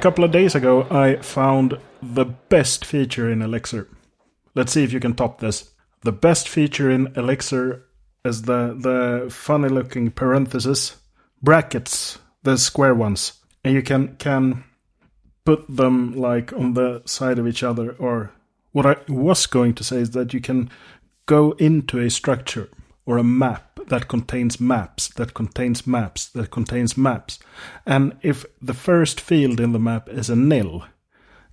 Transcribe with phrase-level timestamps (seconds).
[0.00, 3.86] couple of days ago, I found the best feature in Elixir.
[4.54, 5.72] Let's see if you can top this.
[6.02, 7.84] The best feature in Elixir
[8.24, 10.96] is the the funny looking parentheses
[11.42, 14.64] brackets, the square ones, and you can can
[15.44, 17.92] put them like on the side of each other.
[17.98, 18.32] Or
[18.72, 20.70] what I was going to say is that you can
[21.26, 22.70] go into a structure
[23.04, 27.38] or a map that contains maps, that contains maps, that contains maps.
[27.86, 30.84] And if the first field in the map is a nil,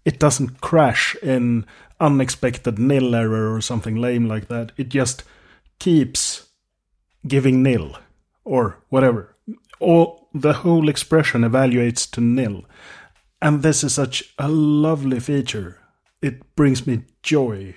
[0.06, 1.66] it doesn't crash in
[2.00, 4.72] unexpected nil error or something lame like that.
[4.78, 5.24] It just
[5.80, 6.48] keeps
[7.28, 7.98] giving nil
[8.46, 9.36] or whatever.
[9.80, 12.66] All the whole expression evaluates to nil.
[13.42, 15.80] And this is such a lovely feature.
[16.22, 17.76] It brings me joy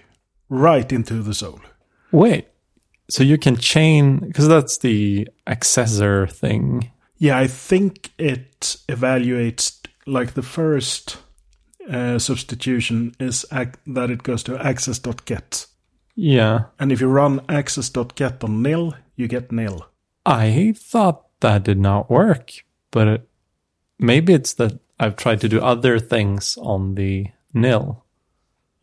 [0.48, 1.60] right into the soul.
[2.12, 2.48] Wait,
[3.10, 6.90] so you can chain because that's the accessor thing.
[7.18, 11.18] Yeah, I think it evaluates like the first
[11.88, 15.66] uh, substitution is ac- that it goes to access.get.
[16.14, 16.64] Yeah.
[16.78, 19.86] And if you run access.get on nil, you get nil.
[20.24, 22.52] I thought that did not work,
[22.90, 23.28] but it,
[23.98, 28.04] maybe it's that I've tried to do other things on the nil.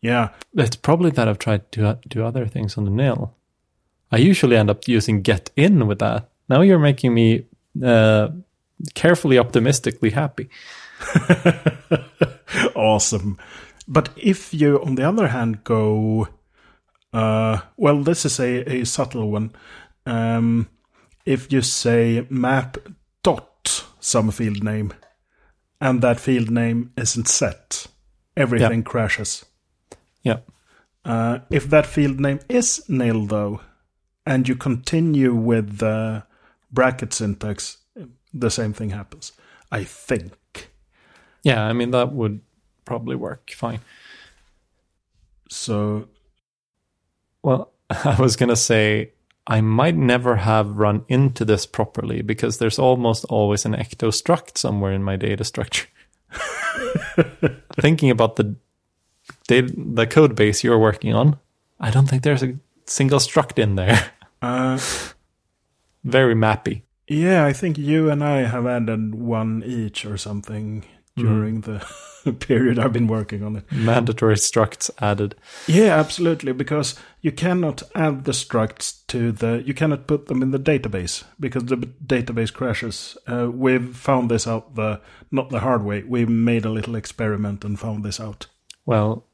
[0.00, 0.30] Yeah.
[0.54, 3.34] It's probably that I've tried to do other things on the nil.
[4.10, 6.30] I usually end up using get in with that.
[6.48, 7.46] Now you're making me
[7.84, 8.28] uh,
[8.94, 10.48] carefully optimistically happy.
[12.74, 13.38] awesome.
[13.86, 16.28] But if you, on the other hand, go,
[17.12, 19.52] uh, well, this is a, a subtle one.
[20.06, 20.68] Um,
[21.24, 22.78] if you say map
[23.22, 24.92] dot some field name,
[25.80, 27.86] and that field name isn't set,
[28.36, 29.44] everything crashes.
[30.22, 30.38] Yeah.
[31.04, 33.60] Uh, if that field name is nil, though,
[34.28, 36.22] and you continue with the
[36.70, 37.78] bracket syntax,
[38.34, 39.32] the same thing happens.
[39.72, 40.70] I think.
[41.42, 42.40] Yeah, I mean that would
[42.84, 43.80] probably work fine.
[45.48, 46.08] So,
[47.42, 49.12] well, I was gonna say
[49.46, 54.58] I might never have run into this properly because there's almost always an ecto struct
[54.58, 55.88] somewhere in my data structure.
[57.80, 58.56] Thinking about the
[59.46, 61.38] data, the code base you're working on,
[61.80, 64.12] I don't think there's a single struct in there.
[64.40, 64.78] Uh,
[66.04, 66.82] Very mappy.
[67.06, 70.84] Yeah, I think you and I have added one each or something
[71.16, 71.64] during mm.
[71.64, 73.72] the period I've been working on it.
[73.72, 75.34] Mandatory structs added.
[75.66, 79.62] Yeah, absolutely, because you cannot add the structs to the.
[79.64, 83.16] You cannot put them in the database because the database crashes.
[83.26, 85.00] Uh, we've found this out the
[85.30, 86.02] not the hard way.
[86.02, 88.46] We made a little experiment and found this out.
[88.84, 89.24] Well,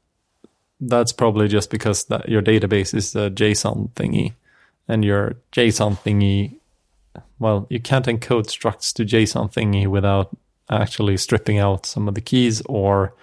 [0.79, 4.33] that's probably just because that your database is a JSON thingy
[4.87, 6.59] and your JSON thingy,
[7.39, 10.35] well, you can't encode structs to JSON thingy without
[10.69, 13.13] actually stripping out some of the keys or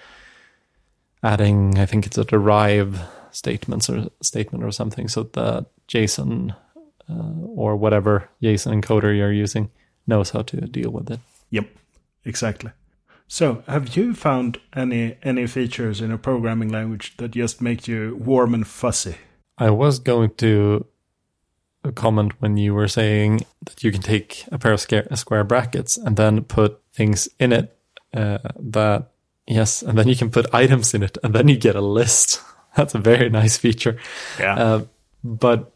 [1.23, 3.01] adding, I think it's a derive
[3.31, 5.09] statements or statement or something.
[5.09, 6.55] So the JSON
[7.09, 9.71] uh, or whatever JSON encoder you're using
[10.07, 11.21] knows how to deal with it.
[11.51, 11.69] Yep,
[12.25, 12.73] exactly.
[13.29, 18.19] So, have you found any any features in a programming language that just make you
[18.21, 19.17] warm and fuzzy?
[19.57, 20.85] I was going to
[21.85, 25.97] a comment when you were saying that you can take a pair of square brackets
[25.97, 27.77] and then put things in it
[28.15, 29.11] uh, that
[29.47, 32.41] yes, and then you can put items in it, and then you get a list.
[32.77, 33.99] That's a very nice feature.
[34.39, 34.55] Yeah.
[34.55, 34.85] Uh,
[35.23, 35.73] but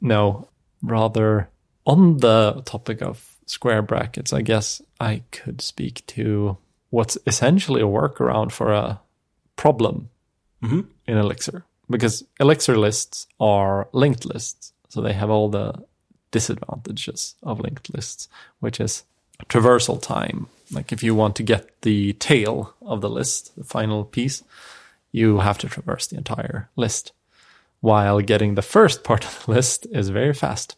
[0.00, 0.48] no,
[0.82, 1.48] rather
[1.86, 6.58] on the topic of square brackets, I guess I could speak to
[6.90, 9.00] what's essentially a workaround for a
[9.56, 10.10] problem
[10.62, 10.82] mm-hmm.
[11.06, 11.64] in Elixir.
[11.88, 14.72] Because Elixir lists are linked lists.
[14.94, 15.74] So they have all the
[16.30, 18.28] disadvantages of linked lists,
[18.60, 19.02] which is
[19.48, 20.46] traversal time.
[20.70, 24.44] Like if you want to get the tail of the list, the final piece,
[25.10, 27.10] you have to traverse the entire list.
[27.80, 30.76] While getting the first part of the list is very fast.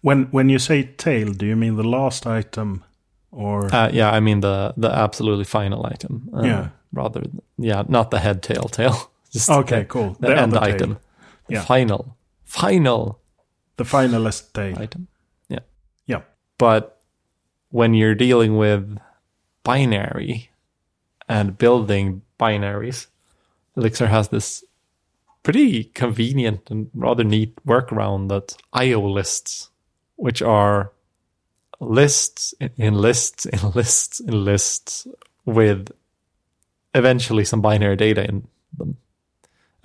[0.00, 2.84] When when you say tail, do you mean the last item
[3.32, 6.30] or uh, yeah, I mean the the absolutely final item.
[6.32, 6.68] Uh, yeah.
[6.92, 7.22] Rather
[7.58, 9.10] yeah, not the head tail tail.
[9.32, 10.16] Just okay, the, cool.
[10.20, 10.98] The, the end item.
[11.48, 11.64] Yeah.
[11.64, 12.16] Final.
[12.44, 13.18] Final
[13.76, 14.74] the finalist day.
[14.76, 15.08] Item.
[15.48, 15.60] Yeah.
[16.06, 16.22] Yeah.
[16.58, 17.00] But
[17.70, 18.98] when you're dealing with
[19.64, 20.50] binary
[21.28, 23.06] and building binaries,
[23.76, 24.64] Elixir has this
[25.42, 29.70] pretty convenient and rather neat workaround that IO lists,
[30.16, 30.92] which are
[31.78, 35.06] lists in lists in lists in lists
[35.44, 35.90] with
[36.94, 38.96] eventually some binary data in them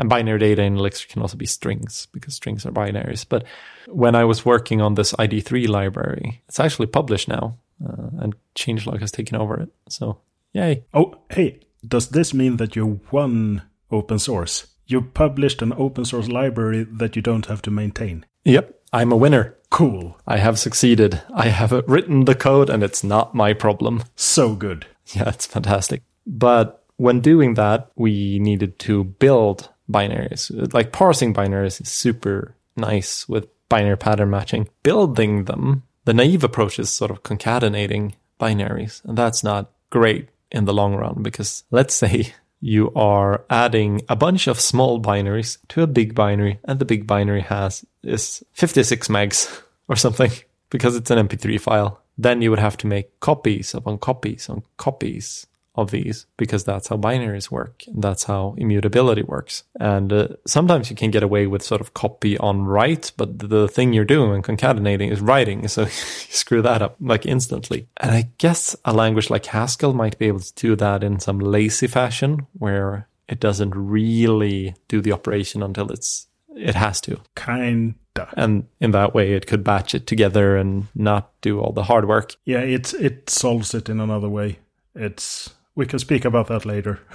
[0.01, 3.23] and binary data in Elixir can also be strings because strings are binaries.
[3.27, 3.45] But
[3.87, 8.99] when I was working on this ID3 library, it's actually published now, uh, and changelog
[8.99, 9.69] has taken over it.
[9.89, 10.17] So
[10.53, 10.83] yay!
[10.93, 13.61] Oh, hey, does this mean that you won
[13.91, 14.67] open source?
[14.87, 18.25] You published an open source library that you don't have to maintain.
[18.43, 19.55] Yep, I'm a winner.
[19.69, 20.17] Cool.
[20.27, 21.21] I have succeeded.
[21.33, 24.03] I have written the code and it's not my problem.
[24.15, 24.87] So good.
[25.13, 26.03] Yeah, it's fantastic.
[26.25, 30.73] But when doing that, we needed to build binaries.
[30.73, 34.69] Like parsing binaries is super nice with binary pattern matching.
[34.83, 39.03] Building them, the naive approach is sort of concatenating binaries.
[39.05, 44.15] And that's not great in the long run because let's say you are adding a
[44.15, 49.07] bunch of small binaries to a big binary and the big binary has is 56
[49.07, 50.31] megs or something
[50.69, 54.61] because it's an mp3 file then you would have to make copies upon copies on
[54.77, 57.83] copies of these because that's how binaries work.
[57.87, 59.63] And that's how immutability works.
[59.79, 63.67] And uh, sometimes you can get away with sort of copy on write but the
[63.67, 65.67] thing you're doing when concatenating is writing.
[65.71, 67.87] So you screw that up like instantly.
[67.97, 71.39] And i guess a language like haskell might be able to do that in some
[71.39, 77.21] lazy fashion where it doesn't really do the operation until it's it has to.
[77.35, 77.95] Kinda.
[78.35, 82.07] and in that way it could batch it together and not do all the hard
[82.07, 82.35] work.
[82.43, 84.59] Yeah, it it solves it in another way.
[84.93, 86.99] It's we can speak about that later.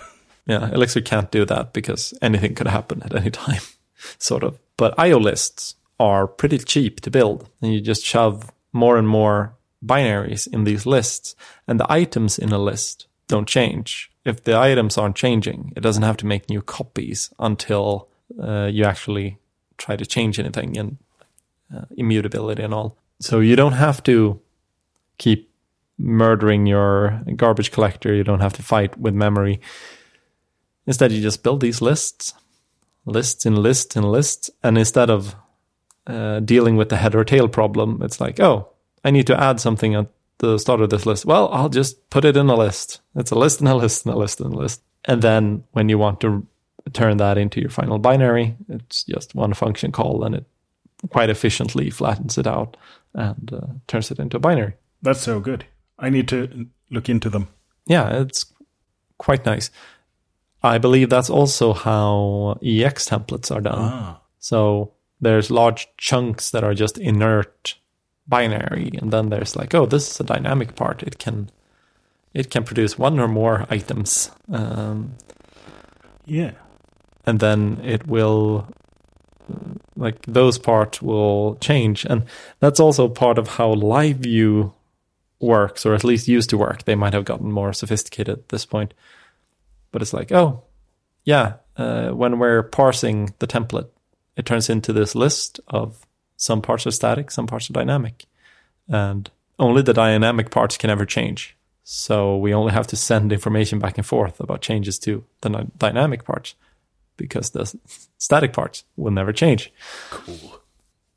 [0.49, 3.63] Yeah, Elixir can't do that because anything could happen at any time,
[4.19, 4.61] sort of.
[4.77, 9.57] But IO lists are pretty cheap to build, and you just shove more and more
[9.85, 11.35] binaries in these lists,
[11.67, 14.11] and the items in a list don't change.
[14.25, 18.09] If the items aren't changing, it doesn't have to make new copies until
[18.41, 19.39] uh, you actually
[19.79, 20.99] try to change anything and
[21.75, 22.97] uh, immutability and all.
[23.21, 24.41] So you don't have to
[25.19, 25.51] keep
[25.99, 28.15] murdering your garbage collector.
[28.15, 29.61] You don't have to fight with memory.
[30.87, 32.35] Instead, you just build these lists,
[33.05, 35.35] lists in lists in lists, and instead of
[36.07, 38.69] uh, dealing with the head or tail problem, it's like, oh,
[39.05, 40.09] I need to add something at
[40.39, 41.25] the start of this list.
[41.25, 43.01] Well, I'll just put it in a list.
[43.15, 44.83] It's a list and a list and a list and a list.
[45.05, 46.47] And then when you want to
[46.93, 50.45] turn that into your final binary, it's just one function call, and it
[51.11, 52.77] quite efficiently flattens it out
[53.15, 54.75] and uh, turns it into a binary.
[55.03, 55.65] That's so good.
[55.99, 57.49] I need to look into them.
[57.87, 58.47] yeah, it's
[59.19, 59.71] quite nice.
[60.63, 63.79] I believe that's also how EEx templates are done.
[63.79, 67.77] Ah, So there's large chunks that are just inert
[68.27, 71.03] binary, and then there's like, oh, this is a dynamic part.
[71.03, 71.51] It can
[72.35, 75.15] it can produce one or more items, um,
[76.27, 76.51] yeah.
[77.25, 78.67] and then it will
[79.97, 82.25] like those parts will change, and
[82.61, 84.75] that's also part of how live view
[85.41, 86.85] works, or at least used to work.
[86.85, 88.95] They might have gotten more sophisticated at this point,
[89.93, 90.63] but it's like, oh,
[91.25, 93.89] yeah, uh, when we're parsing the template,
[94.37, 96.07] it turns into this list of
[96.37, 98.27] some parts are static, some parts are dynamic,
[98.89, 101.57] and only the dynamic parts can ever change.
[101.83, 105.67] So we only have to send information back and forth about changes to the dy-
[105.79, 106.55] dynamic parts
[107.17, 107.73] because the
[108.19, 109.73] static parts will never change.
[110.11, 110.61] Cool.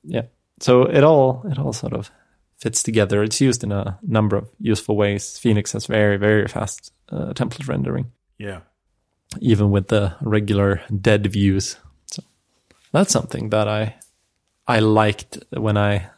[0.04, 0.24] Yeah.
[0.60, 2.12] So it all it all sort of
[2.60, 3.24] fits together.
[3.24, 5.38] It's used in a number of useful ways.
[5.38, 8.60] Phoenix has very very fast uh, template rendering, Yeah.
[9.40, 11.78] even with the regular dead views.
[12.12, 12.24] So
[12.92, 13.96] that's something that I
[14.68, 16.10] I liked when I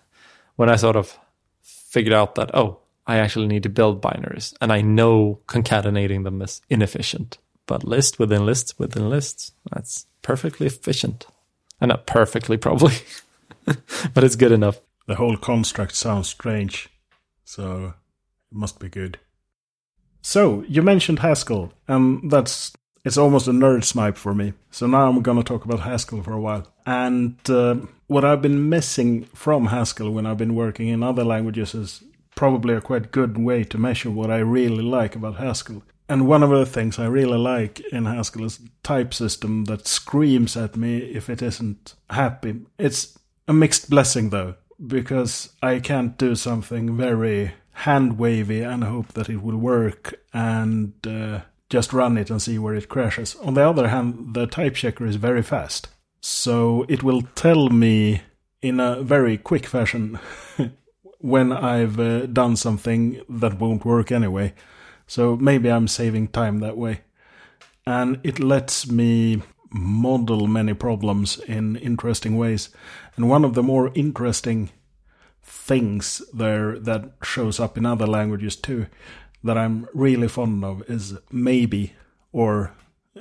[0.56, 1.18] when I sort of
[1.62, 6.42] figured out that oh I actually need to build binaries and I know concatenating them
[6.42, 7.38] is inefficient.
[7.68, 11.26] But list within lists within lists, that's perfectly efficient.
[11.80, 12.94] And not perfectly probably.
[14.14, 14.80] but it's good enough.
[15.12, 16.88] The whole construct sounds strange,
[17.44, 17.88] so
[18.50, 19.20] it must be good.
[20.22, 22.72] So you mentioned Haskell, and that's
[23.04, 24.54] it's almost a nerd snipe for me.
[24.70, 26.66] So now I'm gonna talk about Haskell for a while.
[26.86, 27.76] And uh,
[28.08, 32.02] what I've been missing from Haskell when I've been working in other languages is
[32.34, 35.84] probably a quite good way to measure what I really like about Haskell.
[36.08, 40.56] And one of the things I really like in Haskell is type system that screams
[40.56, 42.62] at me if it isn't happy.
[42.80, 49.14] It's a mixed blessing though, because I can't do something very hand wavy and hope
[49.14, 53.36] that it will work and uh, just run it and see where it crashes.
[53.38, 55.88] On the other hand, the type checker is very fast.
[56.20, 58.22] So it will tell me
[58.62, 60.20] in a very quick fashion
[61.20, 64.54] when I've uh, done something that won't work anyway.
[65.08, 67.02] So maybe I'm saving time that way.
[67.86, 69.42] And it lets me
[69.72, 72.70] model many problems in interesting ways.
[73.16, 74.70] And one of the more interesting
[75.44, 78.88] things there that shows up in other languages too
[79.44, 81.94] that I'm really fond of is maybe
[82.32, 82.74] or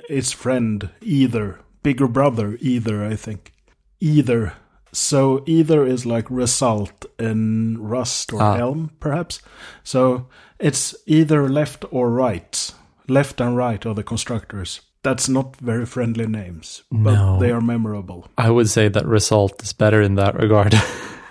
[0.07, 3.53] its friend either bigger brother either I think
[3.99, 4.53] either
[4.91, 8.55] so either is like result in rust or Ah.
[8.57, 9.41] elm perhaps
[9.83, 10.27] so
[10.59, 12.71] it's either left or right
[13.07, 14.79] Left and right are the constructors.
[15.03, 17.39] That's not very friendly names, but No.
[17.39, 18.27] they are memorable.
[18.37, 20.73] I would say that result is better in that regard.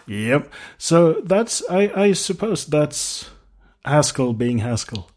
[0.07, 0.53] Yep.
[0.77, 3.31] So that's I, I suppose that's
[3.85, 5.09] Haskell being Haskell.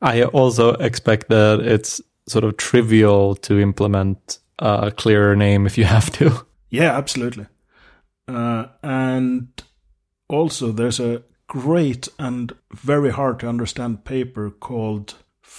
[0.00, 5.84] I also expect that it's sort of trivial to implement a clearer name if you
[5.84, 6.30] have to.
[6.70, 7.46] Yeah, absolutely.
[8.28, 9.48] Uh, and
[10.28, 15.14] also, there's a great and very hard to understand paper called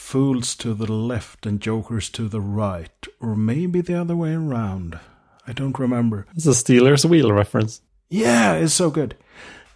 [0.07, 4.97] Fools to the Left and Jokers to the Right, or maybe the other way around.
[5.45, 6.25] I don't remember.
[6.33, 7.81] It's a Stealers Wheel reference.
[8.09, 9.17] Yeah, it's so good.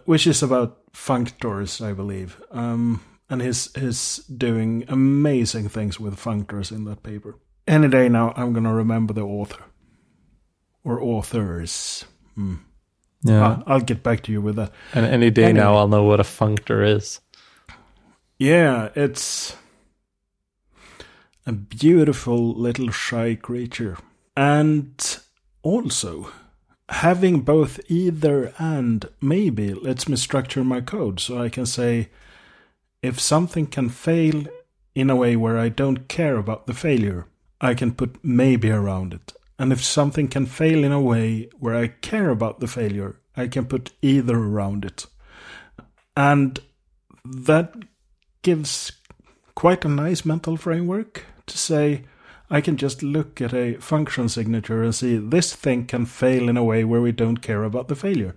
[0.06, 2.40] Which is about functors, I believe.
[2.50, 7.38] Um, and he's, he's doing amazing things with functors in that paper.
[7.68, 9.62] Any day now, I'm going to remember the author.
[10.82, 12.06] Or authors.
[12.36, 12.54] Hmm.
[13.22, 13.46] Yeah.
[13.48, 14.72] I'll, I'll get back to you with that.
[14.94, 15.60] and any day Anyway.
[15.60, 17.20] now I'll know what a functor is.
[18.38, 19.56] Yeah, it's
[21.46, 23.98] a beautiful little shy creature.
[24.36, 25.18] And
[25.62, 26.30] also,
[26.88, 32.10] having both either and maybe lets me structure my code so I can say
[33.02, 34.44] if something can fail
[34.94, 37.26] in a way where I don't care about the failure,
[37.60, 39.32] I can put maybe around it.
[39.58, 43.48] And if something can fail in a way where I care about the failure, I
[43.48, 45.06] can put either around it.
[46.16, 46.60] And
[47.24, 47.74] that
[48.42, 48.92] gives
[49.54, 52.04] quite a nice mental framework to say
[52.50, 56.56] I can just look at a function signature and see this thing can fail in
[56.56, 58.36] a way where we don't care about the failure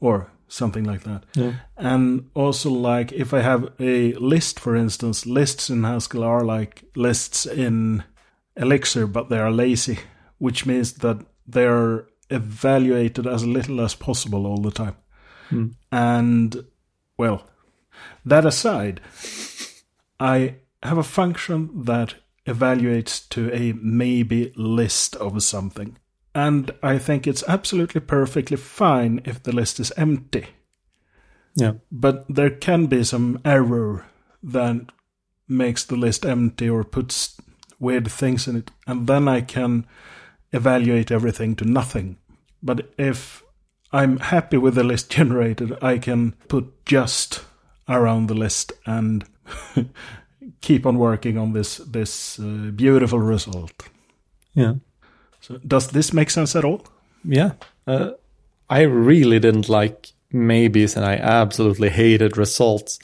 [0.00, 1.24] or something like that.
[1.34, 1.52] Yeah.
[1.76, 6.84] And also like if I have a list for instance, lists in Haskell are like
[6.96, 8.02] lists in
[8.56, 9.98] Elixir but they are lazy,
[10.38, 14.96] which means that they are evaluated as little as possible all the time.
[15.48, 15.66] Hmm.
[15.92, 16.64] And
[17.16, 17.48] well,
[18.24, 19.00] that aside,
[20.18, 22.14] I have a function that
[22.46, 25.96] evaluates to a maybe list of something.
[26.34, 30.48] And I think it's absolutely perfectly fine if the list is empty.
[31.54, 31.74] Yeah.
[31.92, 34.06] But there can be some error
[34.42, 34.90] that
[35.48, 37.36] makes the list empty or puts
[37.78, 38.70] weird things in it.
[38.86, 39.86] And then I can
[40.52, 42.18] evaluate everything to nothing.
[42.62, 43.42] But if
[43.92, 47.44] I'm happy with the list generated, I can put just
[47.88, 49.24] around the list and
[50.60, 53.72] keep on working on this this uh, beautiful result.
[54.54, 54.74] Yeah.
[55.40, 56.86] So does this make sense at all?
[57.24, 57.52] Yeah.
[57.86, 58.12] Uh,
[58.70, 62.98] I really didn't like maybes and I absolutely hated results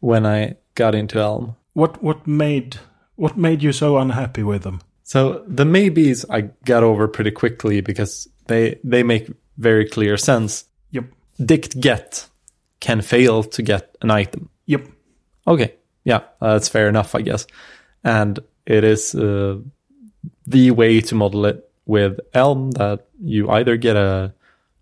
[0.00, 1.56] when I got into Elm.
[1.72, 2.78] What what made
[3.16, 4.80] what made you so unhappy with them?
[5.02, 10.64] So the maybes I got over pretty quickly because they they make very clear sense.
[10.90, 11.04] Yep.
[11.44, 12.28] Dict get
[12.80, 14.48] can fail to get an item.
[14.66, 14.86] Yep.
[15.46, 15.74] Okay,
[16.06, 17.48] yeah, that's fair enough, I guess.
[18.04, 19.58] And it is uh,
[20.46, 24.32] the way to model it with Elm that you either get a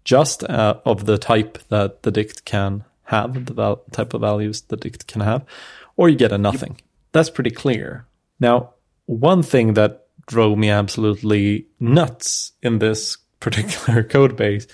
[0.04, 4.60] just uh, of the type that the dict can have, the val- type of values
[4.62, 5.46] the dict can have,
[5.96, 6.78] or you get a nothing.
[7.12, 8.04] That's pretty clear.
[8.38, 8.74] Now,
[9.06, 14.66] one thing that drove me absolutely nuts in this particular code base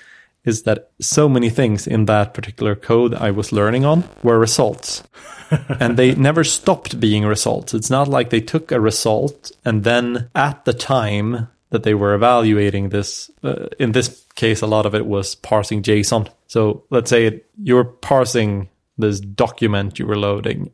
[0.43, 5.03] is that so many things in that particular code I was learning on were results.
[5.79, 7.73] and they never stopped being results.
[7.73, 12.13] It's not like they took a result and then at the time that they were
[12.13, 16.27] evaluating this, uh, in this case, a lot of it was parsing JSON.
[16.47, 20.71] So let's say it, you were parsing this document you were loading.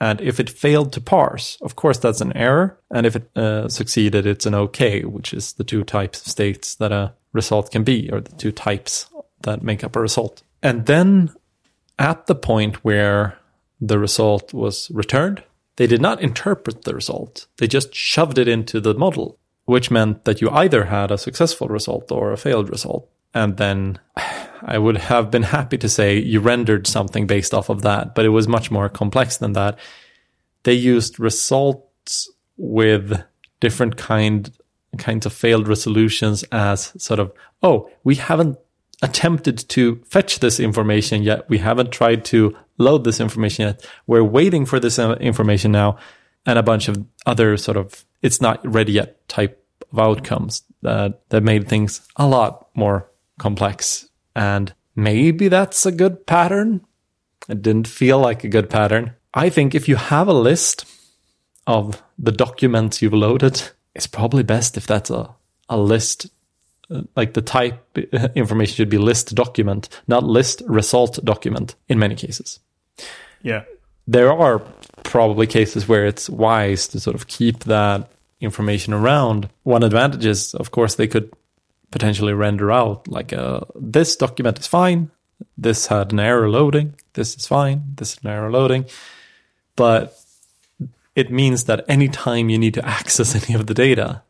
[0.00, 2.78] And if it failed to parse, of course, that's an error.
[2.90, 6.76] And if it uh, succeeded, it's an OK, which is the two types of states
[6.76, 9.06] that a result can be, or the two types
[9.42, 10.42] that make up a result.
[10.62, 11.32] And then
[11.98, 13.38] at the point where
[13.80, 15.42] the result was returned,
[15.76, 17.46] they did not interpret the result.
[17.58, 21.68] They just shoved it into the model, which meant that you either had a successful
[21.68, 23.08] result or a failed result.
[23.34, 23.98] And then
[24.62, 28.24] I would have been happy to say you rendered something based off of that, but
[28.24, 29.78] it was much more complex than that.
[30.64, 33.22] They used results with
[33.60, 34.50] different kind
[34.96, 37.32] kinds of failed resolutions as sort of,
[37.62, 38.58] oh, we haven't
[39.02, 41.48] attempted to fetch this information yet.
[41.48, 43.86] We haven't tried to load this information yet.
[44.06, 45.98] We're waiting for this uh, information now
[46.46, 51.20] and a bunch of other sort of it's not ready yet type of outcomes that,
[51.28, 53.08] that made things a lot more
[53.38, 54.08] complex.
[54.34, 56.84] And maybe that's a good pattern.
[57.48, 59.14] It didn't feel like a good pattern.
[59.34, 60.84] I think if you have a list
[61.66, 63.62] of the documents you've loaded,
[63.94, 65.34] it's probably best if that's a,
[65.68, 66.26] a list
[66.90, 71.98] uh, like the type uh, information should be list document, not list result document in
[71.98, 72.60] many cases.
[73.42, 73.64] Yeah.
[74.08, 74.58] there are
[75.04, 79.48] probably cases where it's wise to sort of keep that information around.
[79.62, 81.30] One advantage is, of course, they could
[81.90, 85.10] potentially render out like uh, this document is fine,
[85.56, 88.84] this had an error loading, this is fine, this is an error loading,
[89.76, 90.18] but
[91.14, 94.22] it means that anytime you need to access any of the data,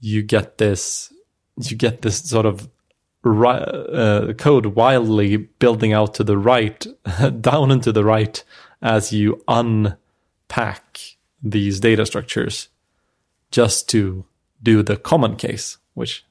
[0.00, 1.12] you get this
[1.56, 2.68] you get this sort of
[3.24, 6.86] uh, code wildly building out to the right,
[7.40, 8.42] down and to the right,
[8.80, 10.98] as you unpack
[11.42, 12.68] these data structures
[13.50, 14.24] just to
[14.62, 16.24] do the common case, which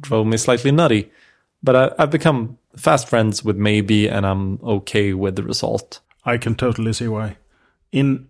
[0.00, 1.10] drove me slightly nutty.
[1.62, 6.00] But I, have become fast friends with Maybe, and I'm okay with the result.
[6.24, 7.36] I can totally see why.
[7.90, 8.28] In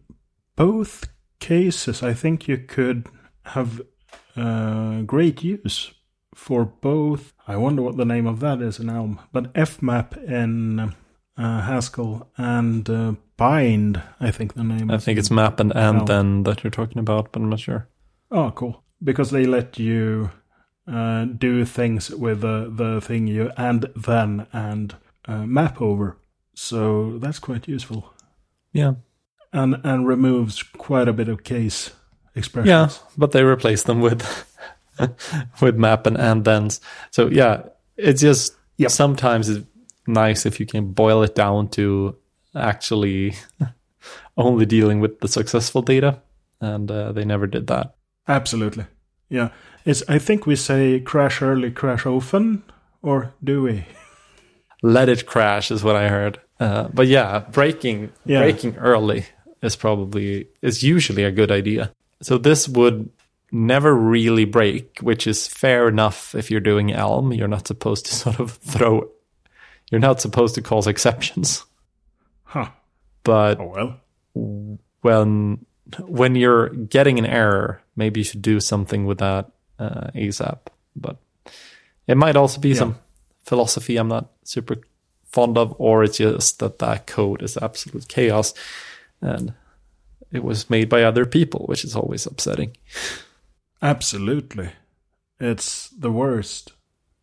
[0.57, 1.09] both
[1.41, 3.07] cases, I think you could
[3.47, 3.83] have
[4.37, 5.93] uh, great use
[6.35, 7.33] for both.
[7.47, 10.95] I wonder what the name of that is in Elm, but FMAP in
[11.37, 14.91] uh, Haskell and uh, Bind, I think the name.
[14.91, 17.89] I think it's map and and then that you're talking about, but I'm not sure.
[18.31, 18.85] Oh, cool!
[19.03, 20.31] Because they let you
[20.87, 24.95] uh, do things with the the thing you and then and
[25.27, 26.19] uh, map over,
[26.55, 28.13] so that's quite useful.
[28.73, 28.95] Yeah,
[29.53, 31.91] and and removes quite a bit of case
[32.35, 32.69] expressions.
[32.69, 34.23] Yeah, but they replace them with
[35.61, 36.81] with map and and thens.
[37.11, 37.63] So yeah,
[37.97, 38.91] it's just yep.
[38.91, 39.67] sometimes it's
[40.07, 42.17] nice if you can boil it down to
[42.55, 43.35] actually
[44.37, 46.21] only dealing with the successful data,
[46.61, 47.95] and uh, they never did that.
[48.29, 48.87] Absolutely,
[49.29, 49.51] yeah.
[49.85, 52.63] It's I think we say crash early, crash often,
[53.03, 53.87] or do we?
[54.83, 56.41] Let it crash is what I heard.
[56.59, 58.41] Uh, but yeah, breaking yeah.
[58.41, 59.27] breaking early
[59.63, 61.93] is probably is usually a good idea.
[62.23, 63.11] So this would
[63.53, 67.33] never really break, which is fair enough if you're doing Elm.
[67.33, 69.09] You're not supposed to sort of throw,
[69.91, 71.65] you're not supposed to cause exceptions.
[72.45, 72.71] Huh.
[73.23, 74.01] But oh,
[74.35, 74.79] well.
[75.01, 75.67] when
[76.07, 80.59] when you're getting an error, maybe you should do something with that uh, ASAP.
[80.97, 81.17] But
[82.07, 82.75] it might also be yeah.
[82.77, 82.99] some
[83.45, 84.77] philosophy I'm not super
[85.25, 88.55] fond of, or it's just that that code is absolute chaos,
[89.21, 89.55] and
[90.33, 92.77] it was made by other people, which is always upsetting.
[93.83, 94.71] Absolutely.
[95.41, 96.73] It's the worst.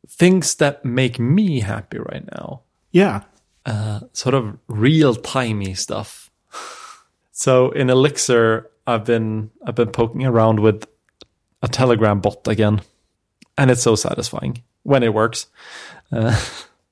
[0.08, 2.62] Things that make me happy right now.
[2.92, 3.24] Yeah.
[3.66, 6.30] Uh, sort of real timey stuff.
[7.32, 10.88] so in Elixir, I've been I've been poking around with
[11.62, 12.82] a Telegram bot again,
[13.58, 15.48] and it's so satisfying when it works.
[16.12, 16.40] Uh,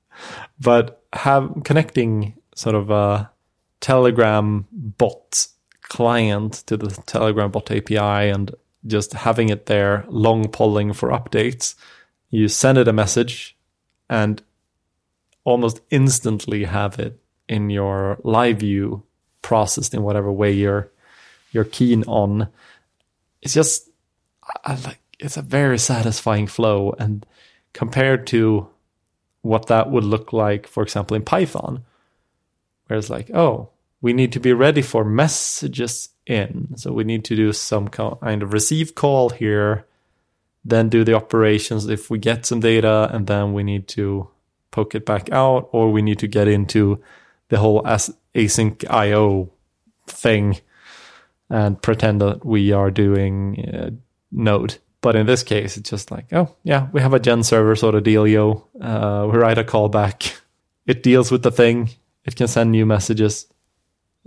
[0.60, 3.32] but have connecting sort of a
[3.82, 5.47] Telegram bot
[5.84, 8.53] client to the Telegram bot API and
[8.86, 11.75] just having it there, long polling for updates.
[12.29, 13.58] You send it a message
[14.10, 14.41] and
[15.43, 19.03] almost instantly have it in your live view
[19.41, 20.91] processed in whatever way you're
[21.51, 22.47] you're keen on.
[23.41, 23.88] It's just
[24.63, 27.25] I like it's a very satisfying flow and
[27.73, 28.69] compared to
[29.41, 31.83] what that would look like, for example, in Python,
[32.88, 33.69] where it's like, oh,
[34.01, 36.69] we need to be ready for messages in.
[36.75, 39.85] So we need to do some kind of receive call here,
[40.63, 44.29] then do the operations if we get some data, and then we need to
[44.71, 47.01] poke it back out, or we need to get into
[47.49, 49.49] the whole async IO
[50.05, 50.59] thing
[51.49, 53.89] and pretend that we are doing uh,
[54.31, 54.77] Node.
[55.01, 57.95] But in this case, it's just like, oh, yeah, we have a gen server sort
[57.95, 58.63] of dealio.
[58.81, 60.35] Uh, we write a callback.
[60.87, 61.91] It deals with the thing.
[62.25, 63.45] It can send new messages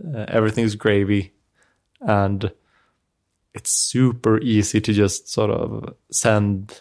[0.02, 1.32] uh, everything's gravy,
[2.00, 2.52] and
[3.54, 6.80] it's super easy to just sort of send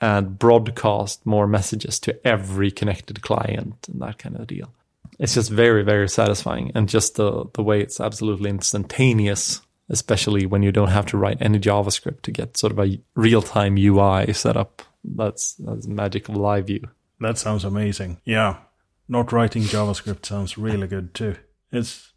[0.00, 4.70] and broadcast more messages to every connected client and that kind of deal.
[5.18, 10.62] It's just very, very satisfying, and just the the way it's absolutely instantaneous, especially when
[10.62, 14.32] you don't have to write any JavaScript to get sort of a real time UI
[14.32, 14.82] set up.
[15.04, 16.82] That's that's magic of live view.
[17.20, 18.20] That sounds amazing.
[18.24, 18.56] Yeah,
[19.08, 21.36] not writing JavaScript sounds really good too.
[21.70, 22.12] It's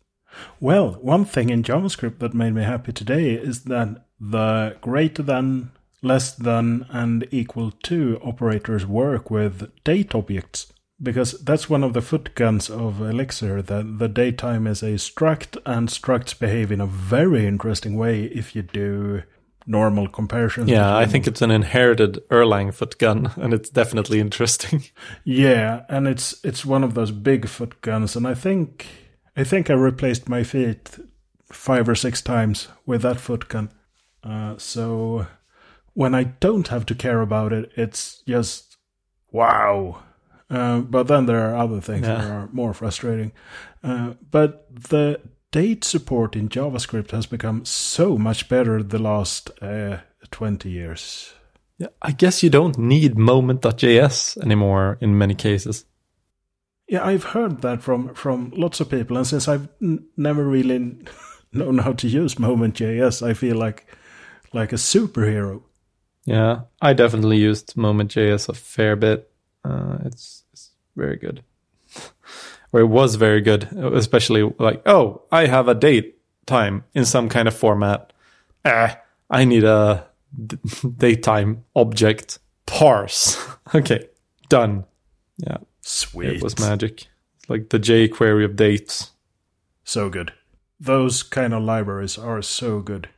[0.60, 5.72] well, one thing in JavaScript that made me happy today is that the greater than,
[6.02, 10.72] less than, and equal to operators work with date objects.
[11.02, 15.88] Because that's one of the footguns of Elixir, that the DateTime is a struct, and
[15.88, 19.24] structs behave in a very interesting way if you do
[19.66, 20.70] normal comparisons.
[20.70, 24.84] Yeah, I think it's an inherited Erlang footgun, and it's definitely interesting.
[25.24, 28.88] Yeah, and it's it's one of those big footguns, and I think
[29.38, 31.00] I think I replaced my feet
[31.52, 33.72] five or six times with that foot gun.
[34.24, 35.28] Uh, so
[35.94, 38.78] when I don't have to care about it, it's just
[39.32, 40.04] wow.
[40.50, 42.16] Uh, but then there are other things yeah.
[42.16, 43.32] that are more frustrating.
[43.84, 50.00] Uh, but the date support in JavaScript has become so much better the last uh,
[50.32, 51.34] 20 years.
[51.78, 55.86] Yeah, I guess you don't need moment.js anymore in many cases.
[56.90, 60.98] Yeah, I've heard that from from lots of people, and since I've n- never really
[61.54, 63.86] known how to use Moment.js, I feel like
[64.54, 65.62] like a superhero.
[66.26, 69.29] Yeah, I definitely used Moment.js a fair bit.
[69.64, 71.44] Uh, it's it's very good,
[72.72, 77.30] or it was very good, especially like oh, I have a date time in some
[77.30, 78.14] kind of format.
[78.66, 80.08] Ah, I need a
[80.46, 80.58] d-
[80.98, 83.38] date time object parse.
[83.76, 84.08] okay,
[84.50, 84.86] done.
[85.38, 86.38] Yeah, Sweet.
[86.38, 87.08] it was magic.
[87.48, 89.12] Like the jQuery of dates.
[89.84, 90.34] So good.
[90.80, 93.10] Those kind of libraries are so good.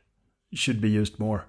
[0.54, 1.46] Should be used more.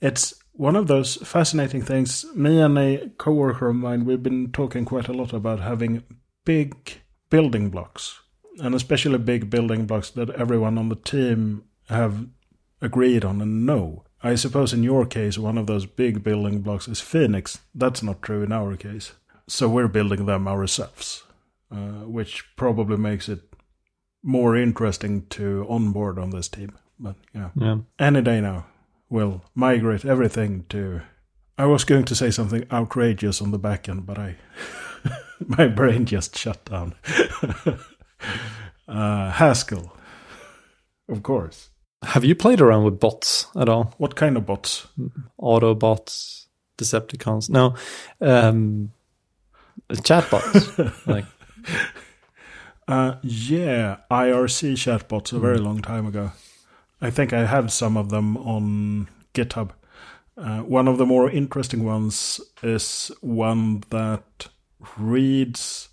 [0.00, 2.24] It's one of those fascinating things.
[2.34, 6.02] Me and a coworker of mine, we've been talking quite a lot about having
[6.44, 7.00] big
[7.30, 8.20] building blocks,
[8.58, 12.26] and especially big building blocks that everyone on the team have
[12.80, 14.04] agreed on and know.
[14.22, 17.60] I suppose in your case, one of those big building blocks is Phoenix.
[17.74, 19.12] That's not true in our case.
[19.46, 21.22] So we're building them ourselves,
[21.70, 23.40] uh, which probably makes it
[24.22, 26.76] more interesting to onboard on this team.
[26.98, 27.78] But yeah, Yeah.
[27.98, 28.66] any day now,
[29.10, 31.02] we'll migrate everything to.
[31.56, 34.36] I was going to say something outrageous on the back end, but I.
[35.46, 36.94] my brain just shut down.
[38.88, 39.96] uh, Haskell.
[41.08, 41.70] Of course.
[42.02, 43.94] Have you played around with bots at all?
[43.98, 44.86] What kind of bots?
[45.40, 47.50] Autobots, Decepticons?
[47.50, 47.74] No,
[48.20, 48.92] um,
[49.90, 51.06] chatbots.
[51.06, 51.24] like
[52.86, 56.32] Uh, yeah, IRC chatbots a very long time ago.
[57.00, 59.70] I think I have some of them on GitHub.
[60.36, 64.48] Uh, one of the more interesting ones is one that
[64.96, 65.88] reads.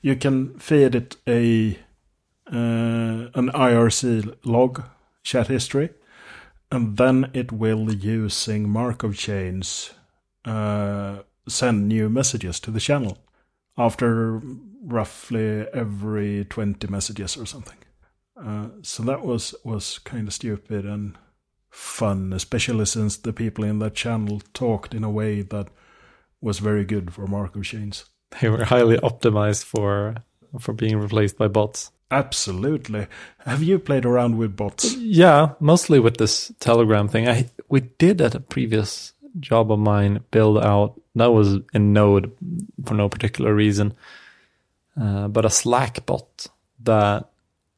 [0.00, 1.78] You can feed it a
[2.46, 4.82] uh, an IRC log
[5.22, 5.90] chat history,
[6.70, 9.92] and then it will, using Markov chains,
[10.44, 13.18] uh, send new messages to the channel
[13.78, 14.40] after
[14.84, 17.78] roughly every 20 messages or something.
[18.36, 21.16] Uh, so that was was kind of stupid and
[21.70, 25.68] fun, especially since the people in that channel talked in a way that
[26.40, 28.04] was very good for Markov chains.
[28.40, 30.16] they were highly optimized for
[30.60, 31.90] for being replaced by bots.
[32.10, 33.06] Absolutely.
[33.44, 34.94] Have you played around with bots?
[34.96, 37.28] Yeah, mostly with this Telegram thing.
[37.28, 42.30] I we did at a previous job of mine build out that was in Node
[42.84, 43.94] for no particular reason,
[45.00, 46.46] uh, but a Slack bot
[46.84, 47.30] that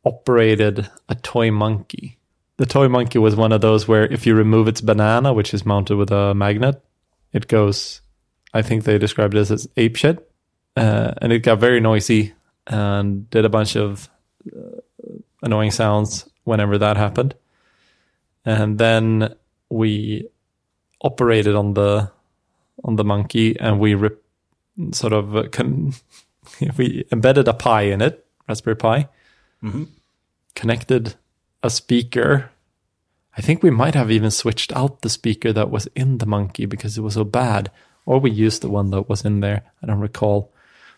[0.07, 2.17] operated a toy monkey.
[2.59, 5.67] The toy monkey was one of those where if you remove its banana, which is
[5.67, 6.81] mounted with a magnet,
[7.33, 8.01] it goes.
[8.55, 10.19] I think they described it as apeshit,
[10.77, 12.33] uh, and it got very noisy
[12.67, 14.09] and did a bunch of
[15.43, 17.35] annoying sounds whenever that happened.
[18.45, 19.35] And then
[19.69, 20.29] we
[21.03, 22.11] operated on the
[22.85, 24.23] on the monkey and we rip,
[24.93, 25.93] sort of uh, con-
[26.79, 29.09] we embedded a pie in it, Raspberry Pi,
[29.63, 29.89] Mhm.
[30.57, 31.15] Connected
[31.63, 32.51] a speaker.
[33.37, 36.67] I think we might have even switched out the speaker that was in the monkey
[36.67, 37.71] because it was so bad,
[38.07, 39.63] or we used the one that was in there.
[39.83, 40.53] I don't recall,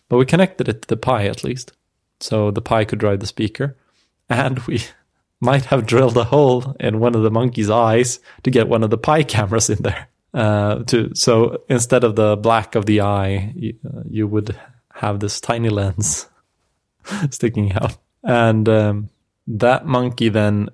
[0.07, 1.73] but we connected it to the Pi at least,
[2.19, 3.75] so the Pi could drive the speaker,
[4.29, 4.81] and we
[5.41, 8.89] might have drilled a hole in one of the monkey's eyes to get one of
[8.89, 10.07] the Pi cameras in there.
[10.33, 14.55] Uh, to so instead of the black of the eye, you, uh, you would
[14.93, 16.29] have this tiny lens
[17.31, 19.09] sticking out, and um,
[19.49, 20.69] that monkey then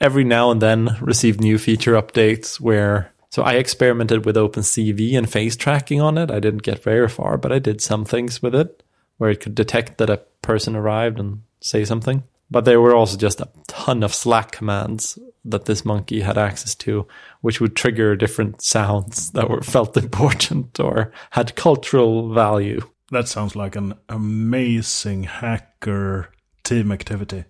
[0.00, 3.12] every now and then received new feature updates where.
[3.32, 6.32] So I experimented with OpenCV and face tracking on it.
[6.32, 8.82] I didn't get very far, but I did some things with it
[9.18, 12.24] where it could detect that a person arrived and say something.
[12.50, 16.74] But there were also just a ton of Slack commands that this monkey had access
[16.76, 17.06] to,
[17.40, 22.80] which would trigger different sounds that were felt important or had cultural value.
[23.10, 26.30] That sounds like an amazing hacker
[26.64, 27.44] team activity.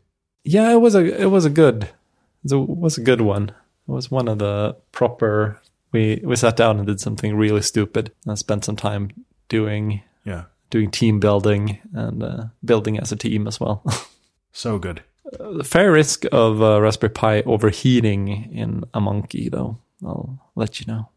[0.45, 1.89] Yeah, it was a it was a good
[2.45, 3.49] it was a good one.
[3.89, 5.61] It was one of the proper.
[5.93, 9.11] We we sat down and did something really stupid and spent some time
[9.49, 13.83] doing Yeah, doing team building and uh, building as a team as well.
[14.53, 15.03] so good.
[15.33, 19.79] the fair risk of uh, Raspberry Pi overheating in a monkey, though.
[20.05, 21.09] I'll let you know.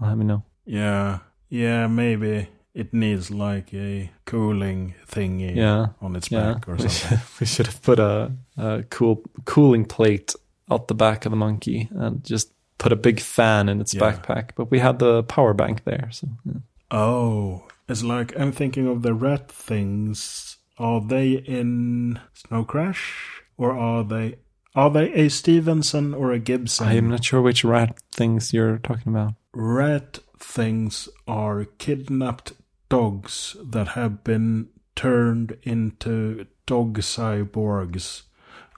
[0.00, 0.42] I'll let me know.
[0.64, 6.52] Yeah, yeah, maybe it needs like a cooling thingy Yeah, on its yeah.
[6.52, 7.18] back or something.
[7.40, 10.34] we should have put a, a cool cooling plate
[10.70, 14.02] out the back of the monkey and just put a big fan in its Yeah.
[14.02, 14.50] backpack.
[14.56, 16.60] But we had the power bank there, so yeah.
[16.90, 20.58] Oh, it's like I'm thinking of the rat things.
[20.78, 24.36] Are they in Snow Crash or are they
[24.74, 26.86] Are they a Stephenson or a Gibson?
[26.88, 29.32] I'm not sure which rat things you're talking about.
[29.54, 32.52] Rat things are kidnapped
[32.88, 38.22] dogs that have been turned into dog cyborgs.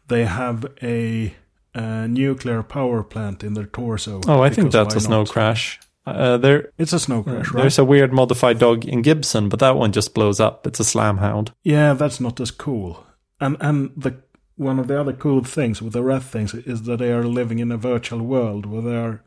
[0.08, 1.34] They have a,
[1.74, 4.20] a nuclear power plant in their torso.
[4.26, 5.30] Oh, I think that's a snow not?
[5.30, 5.78] crash.
[6.06, 7.60] Uh, there, It's a snow crash, right?
[7.60, 10.66] there's a weird modified dog in Gibson, but that one just blows up.
[10.66, 11.52] It's a slam hound.
[11.62, 13.04] Yeah, that's not as cool.
[13.40, 14.16] And and the
[14.56, 17.58] one of the other cool things with the rat things is that they are living
[17.58, 19.22] in a virtual world where they are,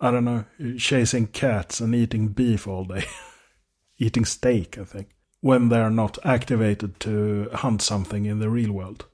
[0.00, 0.44] I don't know,
[0.76, 3.04] chasing cats and eating beef all day,
[3.98, 4.78] eating steak.
[4.78, 5.08] I think
[5.40, 9.04] when they are not activated to hunt something in the real world.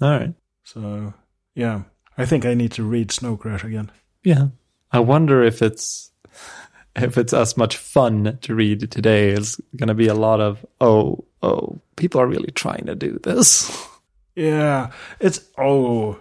[0.00, 0.34] All right.
[0.64, 1.14] So
[1.54, 1.82] yeah,
[2.16, 3.90] I think I need to read Snow Crash again.
[4.22, 4.48] Yeah.
[4.92, 6.10] I wonder if it's
[6.96, 9.30] if it's as much fun to read today.
[9.30, 13.18] It's going to be a lot of oh oh people are really trying to do
[13.22, 13.86] this.
[14.38, 16.20] Yeah, it's oh,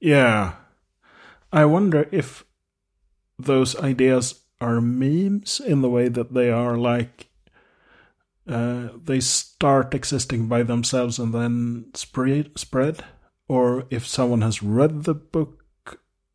[0.00, 0.54] yeah.
[1.52, 2.46] I wonder if
[3.38, 7.26] those ideas are memes in the way that they are like
[8.48, 13.04] uh, they start existing by themselves and then spread spread,
[13.48, 15.62] or if someone has read the book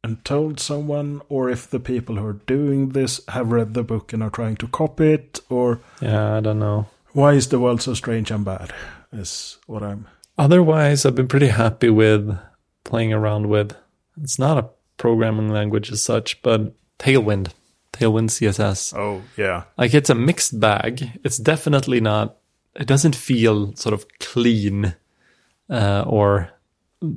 [0.03, 4.11] and told someone, or if the people who are doing this have read the book
[4.11, 6.87] and are trying to copy it, or Yeah, I don't know.
[7.13, 8.73] why is the world so strange and bad?
[9.13, 10.07] Is what I'm.
[10.37, 12.37] Otherwise, I've been pretty happy with
[12.83, 13.75] playing around with.
[14.21, 17.49] It's not a programming language as such, but Tailwind,
[18.01, 18.97] Tailwind CSS.
[18.97, 19.63] Oh yeah.
[19.77, 21.19] Like it's a mixed bag.
[21.23, 22.37] It's definitely not.
[22.75, 24.95] It doesn't feel sort of clean
[25.69, 26.49] uh, or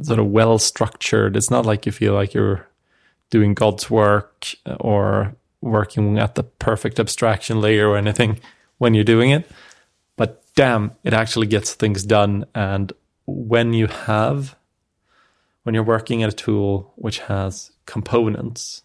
[0.03, 1.37] sort of well structured.
[1.37, 2.67] It's not like you feel like you're
[3.31, 4.47] doing God's work
[4.81, 8.41] or working at the perfect abstraction layer or anything
[8.79, 9.51] when you're doing it.
[10.17, 12.45] But damn, it actually gets things done.
[12.55, 12.93] And
[13.27, 14.57] when you have,
[15.63, 18.83] when you're working at a tool which has components,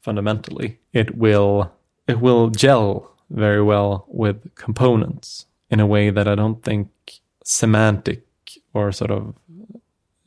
[0.00, 1.72] fundamentally, it will
[2.06, 6.88] it will gel very well with components in a way that I don't think
[7.44, 8.24] semantic
[8.72, 9.34] or sort of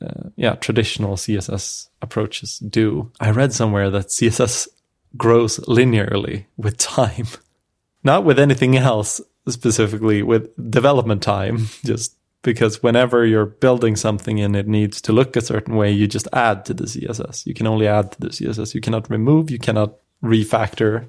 [0.00, 3.10] uh, yeah traditional CSS approaches do.
[3.20, 4.68] I read somewhere that CSS
[5.16, 7.26] grows linearly with time,
[8.04, 11.66] not with anything else specifically with development time.
[11.84, 16.06] Just because whenever you're building something and it needs to look a certain way, you
[16.06, 17.46] just add to the CSS.
[17.46, 18.74] You can only add to the CSS.
[18.74, 19.50] You cannot remove.
[19.50, 21.08] You cannot refactor.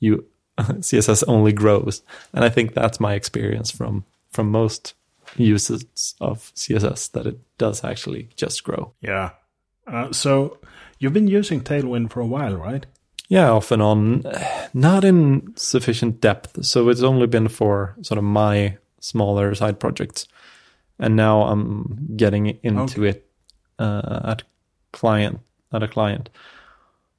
[0.00, 0.24] You
[0.58, 4.94] CSS only grows, and I think that's my experience from from most
[5.36, 8.92] uses of CSS that it does actually just grow.
[9.00, 9.30] Yeah.
[9.86, 10.58] Uh, so
[10.98, 12.86] you've been using Tailwind for a while, right?
[13.28, 14.24] Yeah, off and on,
[14.74, 16.64] not in sufficient depth.
[16.64, 20.26] So it's only been for sort of my smaller side projects,
[20.98, 23.08] and now I'm getting into Okay.
[23.18, 23.30] it
[23.78, 24.42] uh, at
[24.92, 25.40] client
[25.72, 26.30] at a client,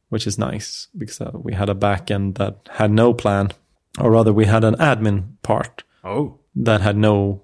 [0.09, 3.51] which is nice because uh, we had a backend that had no plan,
[3.99, 6.39] or rather, we had an admin part Oh.
[6.55, 7.41] that had no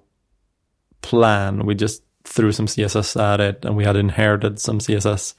[1.02, 1.64] plan.
[1.66, 5.34] We just threw some CSS at it, and we had inherited some CSS.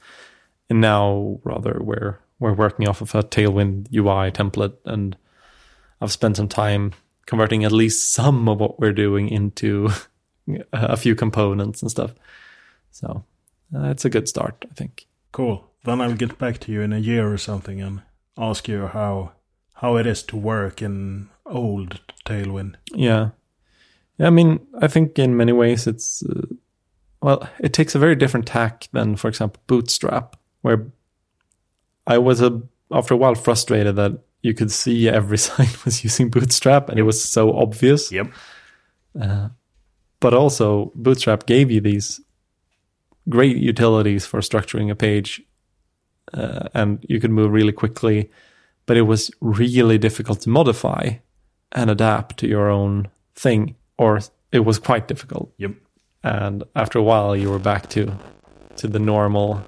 [0.70, 5.16] And now, rather, we're we're working off of a Tailwind UI template, and
[6.00, 6.92] I've spent some time
[7.26, 9.88] converting at least some of what we're doing into
[10.72, 12.14] a few components and stuff.
[12.90, 13.24] So
[13.74, 15.06] uh, it's a good start, I think.
[15.32, 15.68] Cool.
[15.84, 18.02] Then I'll get back to you in a year or something and
[18.36, 19.32] ask you how
[19.74, 22.74] how it is to work in old Tailwind.
[22.92, 23.30] Yeah.
[24.18, 26.46] Yeah, I mean, I think in many ways it's, uh,
[27.22, 30.88] well, it takes a very different tack than, for example, Bootstrap, where
[32.08, 36.28] I was, a, after a while, frustrated that you could see every site was using
[36.28, 38.10] Bootstrap and it was so obvious.
[38.10, 38.32] Yep.
[39.20, 39.50] Uh,
[40.20, 42.20] but also, Bootstrap gave you these
[43.28, 45.42] great utilities for structuring a page
[46.32, 48.30] uh, and you could move really quickly,
[48.86, 51.10] but it was really difficult to modify
[51.72, 54.20] and adapt to your own thing, or
[54.52, 55.52] it was quite difficult.
[55.58, 55.72] Yep.
[56.24, 58.12] And after a while, you were back to
[58.76, 59.62] to the normal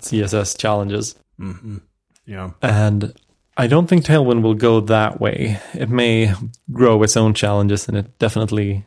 [0.00, 1.14] CSS challenges.
[1.38, 1.78] hmm
[2.26, 2.50] Yeah.
[2.60, 3.14] And
[3.56, 5.60] I don't think Tailwind will go that way.
[5.74, 6.34] It may
[6.72, 8.84] grow its own challenges, and it definitely.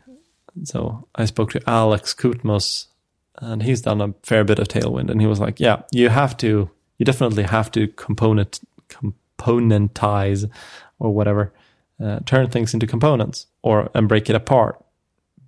[0.64, 2.88] So I spoke to Alex Koutmos,
[3.38, 6.38] and he's done a fair bit of Tailwind, and he was like, "Yeah, you have
[6.38, 6.70] to.
[6.98, 8.60] You definitely have to component
[8.90, 10.50] componentize,
[11.00, 11.54] or whatever,
[12.00, 14.84] uh, turn things into components, or and break it apart,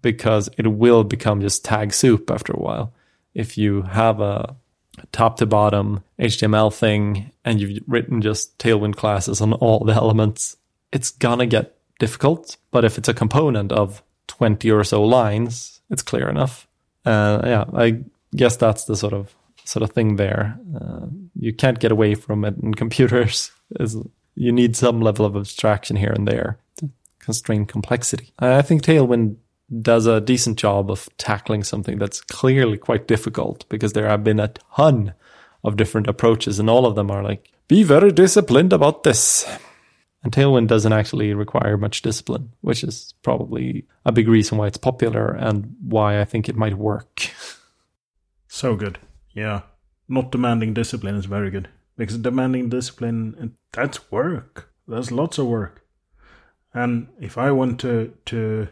[0.02, 2.94] because it will become just tag soup after a while.
[3.34, 4.56] If you have a
[5.12, 10.56] top to bottom HTML thing and you've written just Tailwind classes on all the elements,
[10.92, 12.58] it's gonna get difficult.
[12.72, 16.68] But if it's a component of 20 or so lines, it's clear enough.
[17.06, 18.04] Uh, yeah, I
[18.36, 20.58] guess that's the sort of sort of thing there.
[20.80, 23.52] Uh, you can't get away from it in computers.
[24.36, 28.34] You need some level of abstraction here and there to constrain complexity.
[28.40, 29.36] I think Tailwind
[29.82, 34.40] does a decent job of tackling something that's clearly quite difficult because there have been
[34.40, 35.14] a ton
[35.64, 39.46] of different approaches and all of them are like, be very disciplined about this.
[40.24, 44.78] And Tailwind doesn't actually require much discipline, which is probably a big reason why it's
[44.78, 47.30] popular and why I think it might work.
[48.54, 49.00] So good.
[49.32, 49.62] Yeah.
[50.08, 51.70] Not demanding discipline is very good.
[51.98, 54.72] Because demanding discipline, that's work.
[54.88, 55.84] That's lots of work.
[56.72, 58.68] And if I want to, to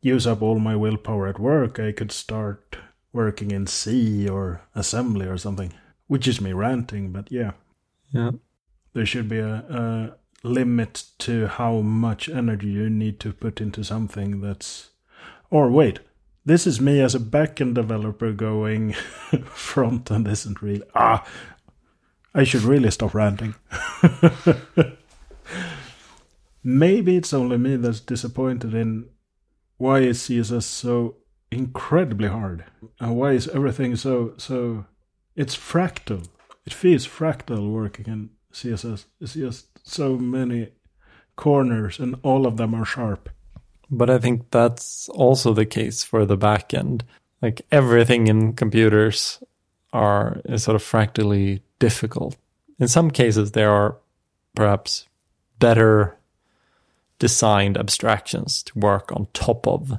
[0.00, 2.78] use up all my willpower at work, I could start
[3.12, 5.72] working in C or assembly or something.
[6.06, 7.52] Which is me ranting, but yeah.
[8.12, 8.30] Yeah.
[8.92, 13.84] There should be a, a limit to how much energy you need to put into
[13.84, 14.90] something that's.
[15.50, 16.00] Or wait,
[16.44, 18.92] this is me as a backend developer going
[19.44, 20.82] front end isn't really.
[20.94, 21.26] Ah,
[22.34, 23.54] I should really stop ranting.
[26.62, 29.08] Maybe it's only me that's disappointed in
[29.78, 31.16] why is CSS so
[31.50, 32.64] incredibly hard,
[33.00, 34.86] and why is everything so so?
[35.36, 36.26] It's fractal.
[36.66, 39.04] It feels fractal working in CSS.
[39.20, 40.68] It's just so many
[41.36, 43.28] corners, and all of them are sharp.
[43.90, 47.02] But I think that's also the case for the backend.
[47.40, 49.42] Like everything in computers
[49.92, 52.36] are is sort of fractally difficult.
[52.78, 53.96] In some cases, there are
[54.54, 55.06] perhaps
[55.58, 56.16] better
[57.18, 59.98] designed abstractions to work on top of.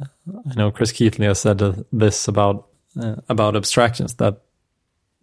[0.00, 2.68] I know Chris Keathley has said this about
[3.00, 4.42] uh, about abstractions that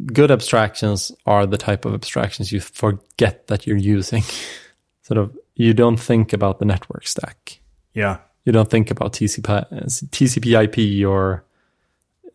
[0.06, 4.24] good abstractions are the type of abstractions you forget that you're using.
[5.02, 7.60] sort of, you don't think about the network stack.
[7.94, 8.20] Yeah.
[8.46, 9.68] You don't think about TCP,
[10.10, 11.44] TCP IP or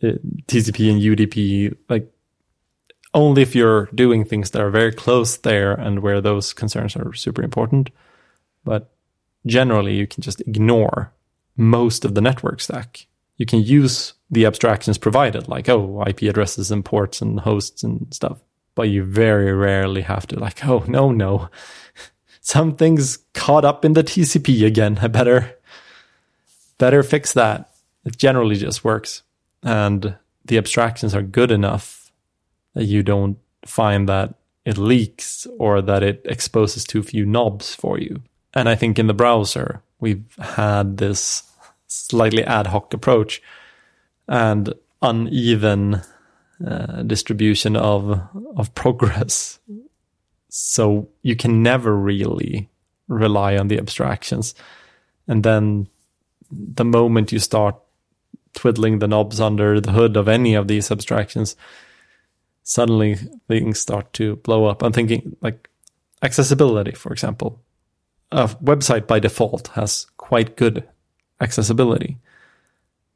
[0.02, 1.76] uh, TCP and UDP.
[1.88, 2.12] Like,
[3.14, 7.12] only if you're doing things that are very close there and where those concerns are
[7.12, 7.90] super important.
[8.64, 8.90] But
[9.46, 11.12] generally, you can just ignore
[11.56, 13.06] most of the network stack.
[13.42, 18.06] You can use the abstractions provided, like, oh, IP addresses and ports and hosts and
[18.14, 18.38] stuff.
[18.76, 21.50] But you very rarely have to, like, oh, no, no.
[22.40, 25.00] Something's caught up in the TCP again.
[25.02, 25.56] I better,
[26.78, 27.72] better fix that.
[28.04, 29.24] It generally just works.
[29.64, 32.12] And the abstractions are good enough
[32.74, 37.98] that you don't find that it leaks or that it exposes too few knobs for
[37.98, 38.22] you.
[38.54, 41.42] And I think in the browser, we've had this
[41.92, 43.42] slightly ad hoc approach
[44.28, 46.00] and uneven
[46.66, 48.20] uh, distribution of
[48.56, 49.58] of progress.
[50.48, 52.68] So you can never really
[53.08, 54.54] rely on the abstractions.
[55.26, 55.88] And then
[56.50, 57.76] the moment you start
[58.54, 61.56] twiddling the knobs under the hood of any of these abstractions,
[62.62, 63.14] suddenly
[63.48, 64.82] things start to blow up.
[64.82, 65.68] I'm thinking like
[66.22, 67.62] accessibility, for example
[68.32, 70.88] a website by default has quite good
[71.42, 72.16] accessibility,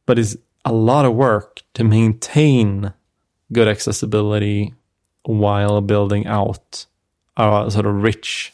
[0.05, 2.93] but is a lot of work to maintain
[3.53, 4.75] good accessibility
[5.23, 6.87] while building out
[7.37, 8.53] a sort of rich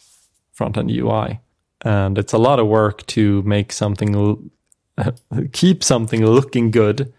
[0.53, 1.41] front end UI.
[1.85, 4.51] And it's a lot of work to make something,
[5.53, 7.13] keep something looking good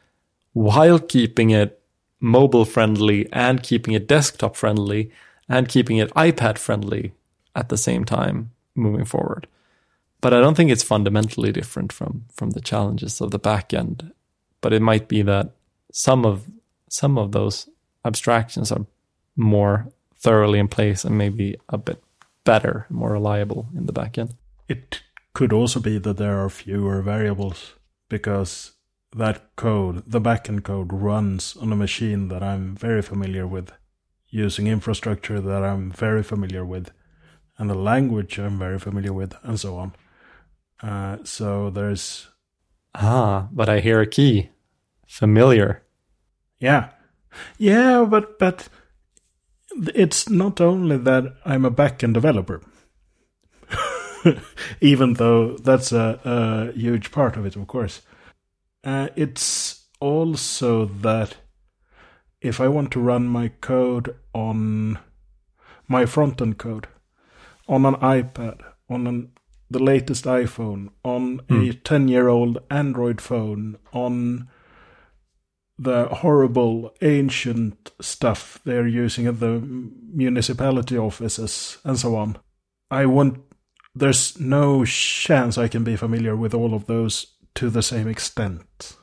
[0.53, 1.81] while keeping it
[2.19, 5.11] mobile friendly and keeping it desktop friendly
[5.49, 7.11] and keeping it iPad friendly
[7.55, 9.47] at the same time moving forward.
[10.23, 14.13] But I don't think it's fundamentally different from from the challenges of the back end.
[14.61, 15.51] But it might be that
[15.91, 16.49] some of
[16.89, 17.69] some of those
[18.05, 18.85] abstractions are
[19.35, 22.01] more thoroughly in place and maybe a bit
[22.45, 24.33] better, more reliable in the back end.
[24.69, 25.01] It
[25.33, 27.73] could also be that there are fewer variables
[28.07, 28.71] because
[29.13, 33.73] that code, the backend code, runs on a machine that I'm very familiar with,
[34.29, 36.91] using infrastructure that I'm very familiar with
[37.57, 39.91] and the language I'm very familiar with, and so on.
[40.83, 42.27] Uh, so there's.
[42.93, 44.49] Ah, but I hear a key.
[45.07, 45.83] Familiar.
[46.59, 46.89] Yeah.
[47.57, 48.67] Yeah, but but
[49.95, 52.61] it's not only that I'm a backend developer,
[54.81, 58.01] even though that's a, a, huge part of it, of course.
[58.83, 61.37] Uh, it's also that
[62.41, 64.99] if I want to run my code on
[65.87, 66.87] my front end code,
[67.67, 69.31] on an iPad, on an,
[69.73, 71.69] the latest iPhone, on mm.
[71.69, 74.47] a 10 year old Android phone, on
[75.77, 79.59] the horrible ancient stuff they're using at the
[80.13, 82.37] municipality offices and so on.
[82.89, 83.39] I want
[83.95, 88.95] there's no chance I can be familiar with all of those to the same extent.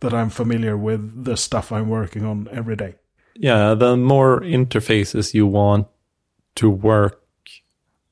[0.00, 2.94] that I'm familiar with the stuff I'm working on every day.
[3.34, 5.88] Yeah, the more interfaces you want
[6.54, 7.20] to work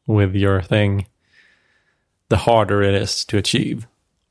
[0.07, 1.07] with your thing,
[2.29, 3.87] the harder it is to achieve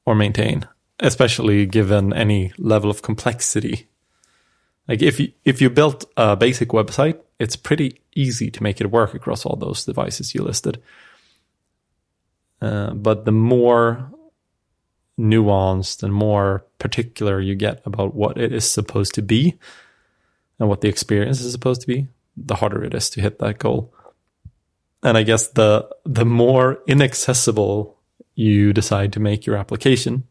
[0.05, 0.67] or maintain,
[0.99, 3.87] especially given any level of complexity.
[4.87, 8.91] Like if you if you built a basic website, it's pretty easy to make it
[8.91, 10.81] work across all those devices you listed.
[12.61, 14.11] Uh, but the more
[15.19, 19.57] nuanced and more particular you get about what it is supposed to be
[20.59, 23.59] and what the experience is supposed to be, the harder it is to hit that
[23.59, 23.93] goal.
[25.05, 27.95] And I guess the the more inaccessible
[28.33, 30.23] you decide to make your application,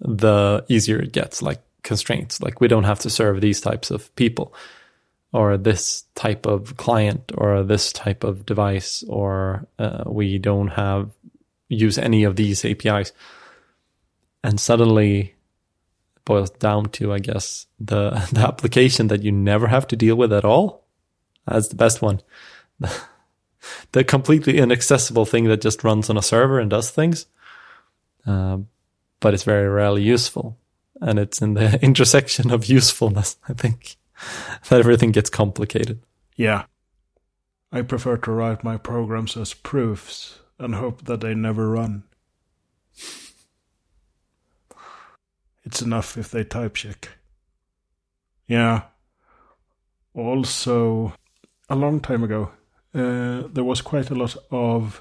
[0.00, 1.40] the easier it gets.
[1.40, 4.52] Like constraints, like we don't have to serve these types of people,
[5.32, 11.12] or this type of client, or this type of device, or uh, we don't have
[11.68, 13.12] use any of these APIs.
[14.42, 15.36] And suddenly
[16.24, 20.32] boils down to, I guess, the the application that you never have to deal with
[20.32, 20.82] at all.
[21.46, 22.20] That's the best one.
[23.92, 27.26] the completely inaccessible thing that just runs on a server and does things,
[28.26, 28.58] uh,
[29.20, 30.58] but it's very rarely useful.
[31.00, 33.96] And it's in the intersection of usefulness, I think,
[34.68, 36.00] that everything gets complicated.
[36.36, 36.64] Yeah.
[37.72, 42.04] I prefer to write my programs as proofs and hope that they never run.
[45.64, 47.08] It's enough if they type check.
[48.46, 48.82] Yeah.
[50.14, 51.14] Also,
[51.70, 52.50] a long time ago,
[52.94, 55.00] uh, there was quite a lot of.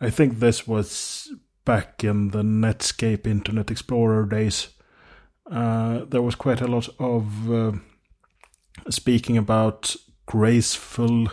[0.00, 1.32] I think this was
[1.64, 4.68] back in the Netscape Internet Explorer days.
[5.50, 7.72] Uh, there was quite a lot of uh,
[8.88, 9.94] speaking about
[10.26, 11.28] graceful.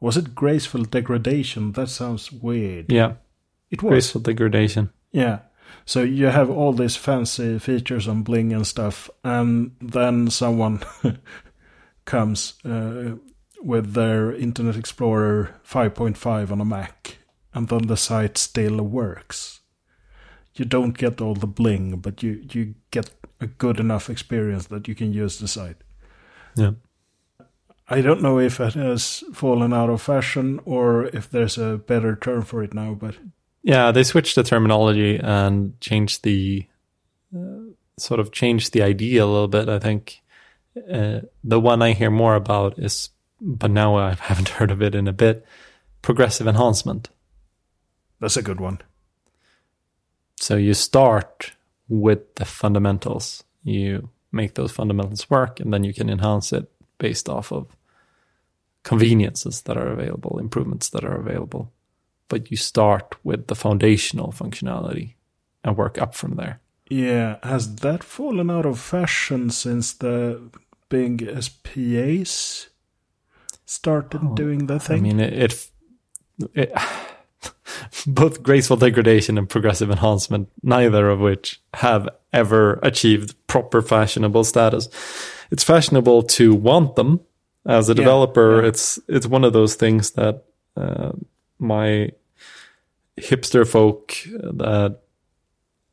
[0.00, 1.72] Was it graceful degradation?
[1.72, 2.92] That sounds weird.
[2.92, 3.14] Yeah.
[3.70, 3.90] It was.
[3.90, 4.90] Graceful degradation.
[5.12, 5.40] Yeah.
[5.84, 10.82] So you have all these fancy features on Bling and stuff, and then someone
[12.04, 13.16] comes uh,
[13.62, 17.18] with their Internet Explorer 5.5 on a Mac,
[17.54, 19.60] and then the site still works.
[20.54, 24.88] You don't get all the bling, but you, you get a good enough experience that
[24.88, 25.76] you can use the site.
[26.56, 26.72] Yeah.
[27.88, 32.16] I don't know if it has fallen out of fashion or if there's a better
[32.16, 33.14] term for it now, but
[33.62, 36.66] Yeah, they switched the terminology and changed the
[37.34, 39.68] uh, sort of changed the idea a little bit.
[39.68, 40.22] I think
[40.90, 43.10] uh, the one I hear more about is,
[43.40, 45.44] but now I haven't heard of it in a bit.
[46.02, 47.08] Progressive enhancement.
[48.20, 48.80] that's a good one.
[50.38, 51.52] So you start
[51.88, 53.42] with the fundamentals.
[53.64, 57.76] You make those fundamentals work, and then you can enhance it based off of
[58.82, 61.72] conveniences that are available, improvements that are available.
[62.28, 65.14] But you start with the foundational functionality
[65.64, 66.60] and work up from there.
[66.88, 70.50] Yeah, has that fallen out of fashion since the
[70.88, 72.68] big SPAs
[73.66, 74.96] started doing the thing?
[74.98, 75.70] I mean, it, it,
[76.54, 76.72] it
[78.06, 84.88] both graceful degradation and progressive enhancement, neither of which have ever achieved proper fashionable status.
[85.50, 87.20] It's fashionable to want them
[87.66, 88.62] as a Yeah, developer.
[88.62, 88.68] yeah.
[88.68, 90.44] It's it's one of those things that
[90.76, 91.12] uh,
[91.58, 92.10] my
[93.18, 95.00] hipster folk that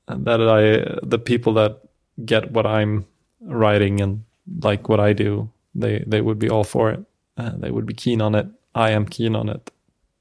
[0.07, 1.79] that I the people that
[2.25, 3.05] get what I'm
[3.41, 4.23] writing and
[4.61, 7.03] like what I do, they they would be all for it.
[7.37, 8.47] Uh, they would be keen on it.
[8.75, 9.71] I am keen on it,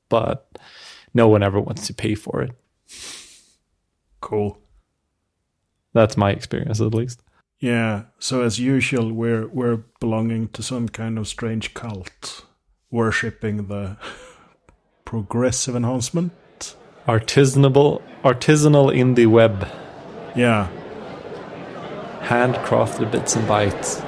[0.08, 0.58] but
[1.14, 2.52] no one ever wants to pay for it.
[4.20, 4.58] cool.
[5.94, 7.22] That's my experience, at least.
[7.60, 12.44] Yeah, so as usual, we're we're belonging to some kind of strange cult,
[12.90, 13.96] worshipping the
[15.04, 16.32] progressive enhancement.
[17.06, 19.68] Artisanal, artisanal indie web,
[20.34, 20.68] Yeah,
[22.22, 24.00] handcrafted bits and bytes.